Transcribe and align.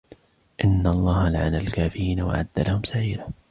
إن 0.63 0.87
الله 0.87 1.29
لعن 1.29 1.55
الكافرين 1.55 2.21
وأعد 2.21 2.47
لهم 2.57 2.83
سعيرا 2.83 3.27